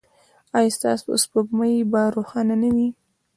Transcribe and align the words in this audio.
ایا 0.57 0.73
ستاسو 0.77 1.09
سپوږمۍ 1.23 1.75
به 1.91 2.01
روښانه 2.15 2.55
نه 2.61 2.69
وي؟ 2.75 2.87